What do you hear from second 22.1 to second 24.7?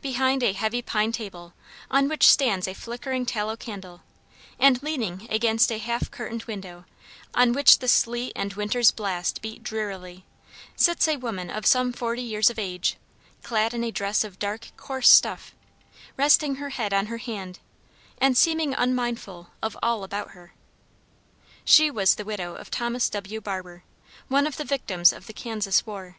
the widow of Thomas W. Barber, one of the